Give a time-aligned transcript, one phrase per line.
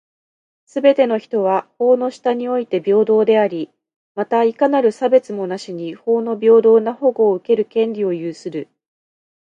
[0.65, 3.69] すべての人は、法の下において平等であり、
[4.15, 8.67] また、いかなる差別もなしに法の平等な保護を受ける権利を有する。